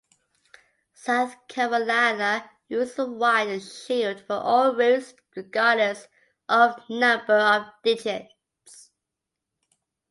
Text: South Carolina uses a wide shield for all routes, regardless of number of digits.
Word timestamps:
South 0.95 1.47
Carolina 1.47 2.49
uses 2.67 2.97
a 2.97 3.05
wide 3.05 3.61
shield 3.61 4.19
for 4.25 4.33
all 4.35 4.73
routes, 4.75 5.13
regardless 5.35 6.07
of 6.49 6.79
number 6.89 7.35
of 7.37 7.67
digits. 7.83 8.89